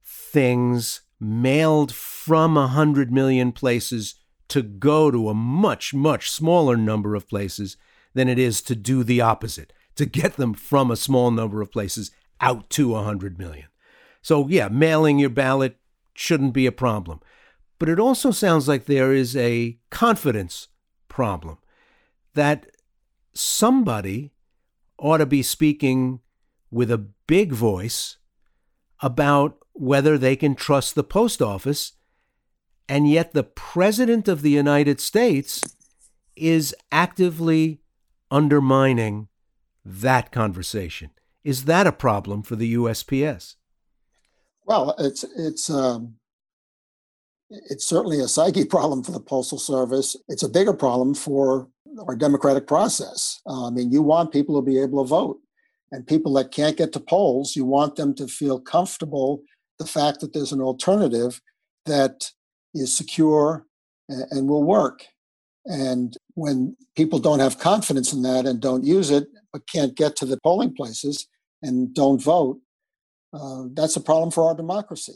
things 0.05 1.01
mailed 1.25 1.93
from 1.95 2.57
a 2.57 2.69
hundred 2.69 3.13
million 3.13 3.53
places 3.53 4.17
to 4.49 4.63
go 4.63 5.11
to 5.11 5.29
a 5.29 5.35
much 5.35 5.95
much 5.95 6.31
smaller 6.31 6.77
number 6.77 7.15
of 7.15 7.29
places 7.29 7.77
than 8.15 8.29
it 8.29 8.39
is 8.39 8.63
to 8.63 8.75
do 8.75 9.03
the 9.03 9.21
opposite 9.21 9.73
to 9.97 10.07
get 10.07 10.37
them 10.37 10.55
from 10.55 10.91
a 10.91 10.97
small 10.97 11.31
number 11.31 11.61
of 11.61 11.71
places 11.71 12.11
out 12.41 12.69
to 12.71 12.91
a 12.91 12.97
100 12.97 13.39
million. 13.39 13.67
So, 14.23 14.49
yeah, 14.49 14.69
mailing 14.69 15.19
your 15.19 15.31
ballot 15.31 15.77
shouldn't 16.15 16.53
be 16.53 16.67
a 16.67 16.73
problem. 16.73 17.21
But 17.79 17.89
it 17.89 17.99
also 17.99 18.31
sounds 18.31 18.69
like 18.69 18.85
there 18.85 19.13
is 19.13 19.37
a 19.37 19.79
confidence 19.91 20.69
problem 21.09 21.59
that 22.35 22.67
somebody 23.35 24.33
ought 24.99 25.19
to 25.19 25.27
be 25.27 25.43
speaking 25.43 26.21
with 26.71 26.91
a 26.91 27.07
big 27.27 27.53
voice 27.53 28.17
about 29.01 29.59
whether 29.75 30.17
they 30.17 30.37
can 30.37 30.55
trust 30.55 30.95
the 30.95 31.05
post 31.05 31.43
office. 31.43 31.93
And 32.89 33.09
yet, 33.09 33.33
the 33.33 33.45
President 33.45 34.29
of 34.29 34.43
the 34.43 34.51
United 34.51 35.01
States 35.01 35.63
is 36.37 36.75
actively 36.91 37.81
undermining 38.31 39.29
that 39.85 40.33
conversation. 40.33 41.11
Is 41.45 41.67
that 41.67 41.87
a 41.87 41.93
problem 41.93 42.43
for 42.43 42.57
the 42.57 42.75
USPS? 42.75 43.57
Well, 44.65 44.95
it's 44.99 45.25
it's 45.37 45.69
um, 45.69 46.15
it's 47.51 47.87
certainly 47.87 48.21
a 48.21 48.29
psyche 48.29 48.65
problem 48.77 49.03
for 49.03 49.13
the 49.13 49.21
Postal 49.21 49.59
Service. 49.59 50.17
It's 50.29 50.43
a 50.43 50.49
bigger 50.49 50.73
problem 50.73 51.15
for 51.15 51.69
our 52.07 52.17
democratic 52.17 52.67
process. 52.67 53.41
Uh, 53.47 53.69
I 53.69 53.71
mean, 53.71 53.93
you 53.93 54.03
want 54.03 54.33
people 54.33 54.57
to 54.57 54.65
be 54.65 54.79
able 54.79 55.05
to 55.05 55.09
vote, 55.09 55.39
and 55.93 56.07
people 56.07 56.33
that 56.35 56.51
can't 56.51 56.77
get 56.77 56.93
to 56.93 57.01
polls, 57.01 57.55
you 57.55 57.65
want 57.65 57.97
them 57.97 58.15
to 58.17 58.27
feel 58.27 58.59
comfortable 58.59 59.43
the 59.79 59.87
fact 59.87 60.21
that 60.21 60.33
there's 60.33 60.53
an 60.53 60.61
alternative 60.61 61.41
that 61.87 62.31
is 62.75 62.97
secure 62.97 63.67
and, 64.09 64.25
and 64.31 64.49
will 64.49 64.65
work. 64.65 65.07
And 65.67 66.17
when 66.35 66.77
people 66.95 67.19
don't 67.19 67.41
have 67.41 67.59
confidence 67.59 68.13
in 68.13 68.23
that 68.23 68.47
and 68.47 68.61
don't 68.61 68.85
use 68.85 69.11
it, 69.11 69.29
but 69.53 69.69
can't 69.69 69.97
get 69.97 70.17
to 70.17 70.27
the 70.27 70.39
polling 70.43 70.75
places 70.75 71.27
and 71.63 71.95
don't 71.95 72.23
vote, 72.23 72.61
uh, 73.33 73.65
that's 73.73 73.97
a 73.97 74.01
problem 74.01 74.31
for 74.31 74.47
our 74.47 74.55
democracy. 74.55 75.15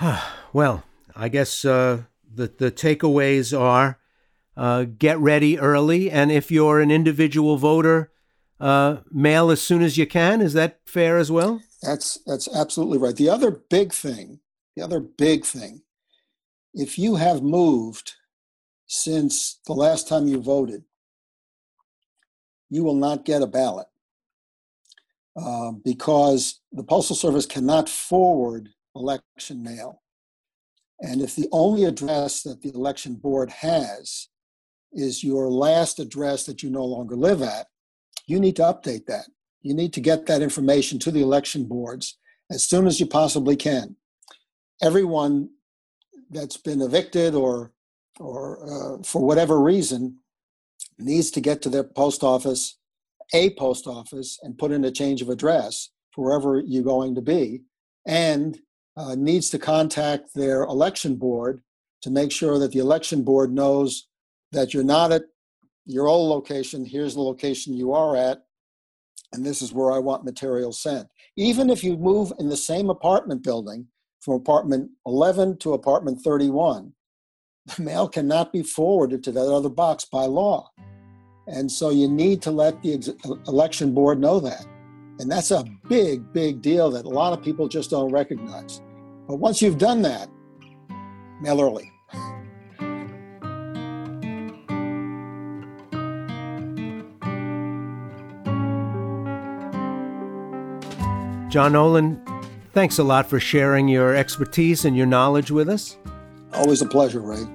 well, 0.52 0.84
I 1.14 1.28
guess 1.28 1.64
uh, 1.64 2.02
the 2.34 2.52
the 2.58 2.70
takeaways 2.70 3.58
are 3.58 3.98
uh, 4.56 4.84
get 4.84 5.18
ready 5.18 5.58
early, 5.58 6.10
and 6.10 6.30
if 6.30 6.50
you're 6.50 6.80
an 6.80 6.90
individual 6.90 7.56
voter, 7.56 8.12
uh, 8.60 8.98
mail 9.10 9.50
as 9.50 9.62
soon 9.62 9.82
as 9.82 9.96
you 9.96 10.06
can. 10.06 10.40
Is 10.40 10.52
that 10.54 10.80
fair 10.86 11.18
as 11.18 11.30
well? 11.30 11.62
That's 11.82 12.18
that's 12.26 12.48
absolutely 12.54 12.98
right. 12.98 13.16
The 13.16 13.28
other 13.28 13.50
big 13.50 13.92
thing, 13.92 14.40
the 14.76 14.82
other 14.82 15.00
big 15.00 15.44
thing, 15.44 15.82
if 16.74 16.98
you 16.98 17.16
have 17.16 17.42
moved 17.42 18.14
since 18.86 19.60
the 19.66 19.72
last 19.72 20.08
time 20.08 20.26
you 20.26 20.40
voted, 20.40 20.84
you 22.70 22.82
will 22.84 22.94
not 22.94 23.24
get 23.24 23.42
a 23.42 23.46
ballot 23.46 23.86
uh, 25.36 25.72
because 25.72 26.60
the 26.72 26.82
Postal 26.82 27.16
Service 27.16 27.46
cannot 27.46 27.88
forward 27.88 28.70
election 28.94 29.62
mail. 29.62 30.02
And 31.00 31.20
if 31.20 31.36
the 31.36 31.48
only 31.52 31.84
address 31.84 32.42
that 32.42 32.62
the 32.62 32.72
election 32.74 33.14
board 33.14 33.50
has 33.50 34.28
is 34.92 35.22
your 35.22 35.50
last 35.50 35.98
address 35.98 36.44
that 36.46 36.62
you 36.62 36.70
no 36.70 36.84
longer 36.84 37.16
live 37.16 37.42
at, 37.42 37.66
you 38.26 38.40
need 38.40 38.56
to 38.56 38.62
update 38.62 39.04
that. 39.06 39.26
You 39.62 39.74
need 39.74 39.92
to 39.94 40.00
get 40.00 40.26
that 40.26 40.42
information 40.42 40.98
to 41.00 41.10
the 41.10 41.22
election 41.22 41.64
boards 41.64 42.18
as 42.50 42.62
soon 42.62 42.86
as 42.86 43.00
you 43.00 43.06
possibly 43.06 43.56
can. 43.56 43.96
Everyone 44.82 45.50
that's 46.30 46.56
been 46.56 46.82
evicted 46.82 47.34
or 47.34 47.72
or 48.18 48.98
uh, 48.98 49.02
for 49.02 49.24
whatever 49.24 49.60
reason 49.60 50.18
needs 50.98 51.30
to 51.30 51.40
get 51.40 51.60
to 51.62 51.68
their 51.68 51.84
post 51.84 52.22
office, 52.22 52.78
a 53.34 53.50
post 53.54 53.86
office, 53.86 54.38
and 54.42 54.56
put 54.58 54.72
in 54.72 54.84
a 54.84 54.90
change 54.90 55.20
of 55.20 55.28
address 55.28 55.90
for 56.12 56.24
wherever 56.24 56.60
you're 56.60 56.82
going 56.82 57.14
to 57.14 57.20
be, 57.20 57.62
and 58.06 58.58
uh, 58.96 59.14
needs 59.14 59.50
to 59.50 59.58
contact 59.58 60.34
their 60.34 60.62
election 60.62 61.16
board 61.16 61.62
to 62.00 62.10
make 62.10 62.32
sure 62.32 62.58
that 62.58 62.72
the 62.72 62.78
election 62.78 63.22
board 63.22 63.52
knows 63.52 64.08
that 64.52 64.72
you're 64.72 64.84
not 64.84 65.12
at 65.12 65.24
your 65.84 66.06
old 66.06 66.30
location. 66.30 66.84
Here's 66.84 67.14
the 67.14 67.20
location 67.20 67.74
you 67.74 67.92
are 67.92 68.16
at, 68.16 68.45
and 69.32 69.44
this 69.44 69.62
is 69.62 69.72
where 69.72 69.92
I 69.92 69.98
want 69.98 70.24
material 70.24 70.72
sent. 70.72 71.08
Even 71.36 71.70
if 71.70 71.82
you 71.82 71.96
move 71.96 72.32
in 72.38 72.48
the 72.48 72.56
same 72.56 72.90
apartment 72.90 73.42
building 73.42 73.86
from 74.20 74.34
apartment 74.34 74.90
11 75.06 75.58
to 75.58 75.74
apartment 75.74 76.20
31, 76.22 76.92
the 77.76 77.82
mail 77.82 78.08
cannot 78.08 78.52
be 78.52 78.62
forwarded 78.62 79.22
to 79.24 79.32
that 79.32 79.52
other 79.52 79.68
box 79.68 80.04
by 80.04 80.24
law. 80.24 80.70
And 81.48 81.70
so 81.70 81.90
you 81.90 82.08
need 82.08 82.42
to 82.42 82.50
let 82.50 82.82
the 82.82 82.94
ex- 82.94 83.10
election 83.46 83.94
board 83.94 84.18
know 84.18 84.40
that. 84.40 84.66
And 85.18 85.30
that's 85.30 85.50
a 85.50 85.64
big, 85.88 86.32
big 86.32 86.60
deal 86.60 86.90
that 86.90 87.04
a 87.04 87.08
lot 87.08 87.32
of 87.32 87.42
people 87.42 87.68
just 87.68 87.90
don't 87.90 88.12
recognize. 88.12 88.82
But 89.26 89.36
once 89.36 89.62
you've 89.62 89.78
done 89.78 90.02
that, 90.02 90.28
mail 91.40 91.60
early. 91.60 91.90
John 101.56 101.72
Nolan, 101.72 102.22
thanks 102.74 102.98
a 102.98 103.02
lot 103.02 103.30
for 103.30 103.40
sharing 103.40 103.88
your 103.88 104.14
expertise 104.14 104.84
and 104.84 104.94
your 104.94 105.06
knowledge 105.06 105.50
with 105.50 105.70
us. 105.70 105.96
Always 106.52 106.82
a 106.82 106.86
pleasure, 106.86 107.20
Ray. 107.20 107.46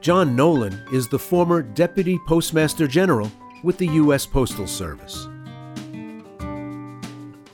John 0.00 0.34
Nolan 0.34 0.82
is 0.92 1.06
the 1.06 1.16
former 1.16 1.62
Deputy 1.62 2.18
Postmaster 2.26 2.88
General 2.88 3.30
with 3.62 3.78
the 3.78 3.86
U.S. 3.86 4.26
Postal 4.26 4.66
Service. 4.66 5.28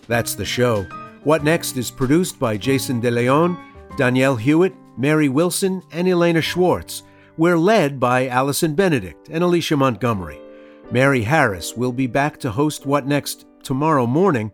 That's 0.08 0.34
the 0.34 0.46
show. 0.46 0.84
What 1.22 1.44
Next 1.44 1.76
is 1.76 1.90
produced 1.90 2.40
by 2.40 2.56
Jason 2.56 3.02
DeLeon, 3.02 3.62
Danielle 3.98 4.36
Hewitt, 4.36 4.74
Mary 4.96 5.28
Wilson, 5.28 5.82
and 5.92 6.08
Elena 6.08 6.40
Schwartz. 6.40 7.02
We're 7.36 7.58
led 7.58 8.00
by 8.00 8.26
Alison 8.26 8.74
Benedikt 8.74 9.28
and 9.28 9.44
Alicia 9.44 9.76
Montgomery. 9.76 10.40
Mary 10.90 11.24
Harris 11.24 11.76
will 11.76 11.92
be 11.92 12.06
back 12.06 12.38
to 12.38 12.50
host 12.50 12.86
What 12.86 13.06
Next 13.06 13.44
tomorrow 13.62 14.06
morning. 14.06 14.50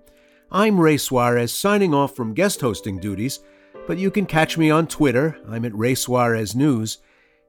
I'm 0.50 0.80
Ray 0.80 0.96
Suarez 0.96 1.52
signing 1.52 1.92
off 1.92 2.16
from 2.16 2.32
guest 2.32 2.62
hosting 2.62 2.98
duties, 2.98 3.40
but 3.86 3.98
you 3.98 4.10
can 4.10 4.24
catch 4.24 4.56
me 4.56 4.70
on 4.70 4.86
Twitter. 4.86 5.36
I'm 5.46 5.66
at 5.66 5.74
Ray 5.74 5.94
Suarez 5.94 6.56
News. 6.56 6.98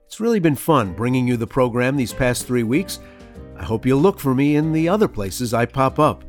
It's 0.05 0.19
really 0.19 0.41
been 0.41 0.55
fun 0.55 0.91
bringing 0.95 1.25
you 1.25 1.38
the 1.38 1.47
program 1.47 1.95
these 1.95 2.12
past 2.12 2.45
three 2.45 2.63
weeks. 2.63 2.99
I 3.55 3.63
hope 3.63 3.85
you'll 3.85 4.01
look 4.01 4.19
for 4.19 4.35
me 4.35 4.57
in 4.57 4.73
the 4.73 4.89
other 4.89 5.07
places 5.07 5.53
I 5.53 5.65
pop 5.65 5.97
up. 5.97 6.25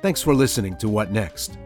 Thanks 0.00 0.22
for 0.22 0.34
listening 0.34 0.78
to 0.78 0.88
What 0.88 1.12
Next. 1.12 1.58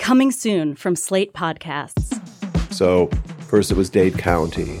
Coming 0.00 0.32
soon 0.32 0.74
from 0.74 0.96
Slate 0.96 1.32
Podcasts. 1.32 2.20
So, 2.72 3.06
first 3.38 3.70
it 3.70 3.76
was 3.76 3.88
Dade 3.88 4.18
County. 4.18 4.80